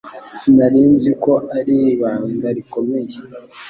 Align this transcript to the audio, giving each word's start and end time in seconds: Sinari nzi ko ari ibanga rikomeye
Sinari 0.39 0.81
nzi 0.93 1.11
ko 1.23 1.33
ari 1.57 1.75
ibanga 1.91 2.47
rikomeye 2.57 3.15